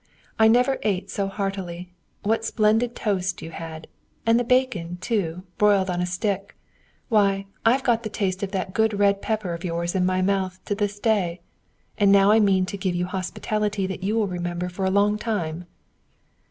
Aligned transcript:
I 0.39 0.47
never 0.47 0.79
ate 0.81 1.11
so 1.11 1.27
heartily. 1.27 1.93
What 2.23 2.43
splendid 2.43 2.95
toast 2.95 3.43
you 3.43 3.51
had! 3.51 3.85
And 4.25 4.39
the 4.39 4.43
bacon, 4.43 4.97
too, 4.99 5.43
broiled 5.59 5.91
on 5.91 6.01
a 6.01 6.07
stick! 6.07 6.57
Why, 7.09 7.45
I've 7.67 7.83
got 7.83 8.01
the 8.01 8.09
taste 8.09 8.41
of 8.41 8.49
that 8.49 8.73
good 8.73 8.97
red 8.97 9.21
pepper 9.21 9.53
of 9.53 9.63
yours 9.63 9.93
in 9.93 10.03
my 10.03 10.23
mouth 10.23 10.59
to 10.65 10.73
this 10.73 10.97
day! 10.97 11.39
And 11.99 12.11
now 12.11 12.31
I 12.31 12.39
mean 12.39 12.65
to 12.65 12.77
give 12.77 12.95
you 12.95 13.05
hospitality 13.05 13.85
that 13.85 14.01
you 14.01 14.15
will 14.15 14.25
remember 14.25 14.69
for 14.69 14.85
a 14.85 14.89
long 14.89 15.19
time!" 15.19 15.67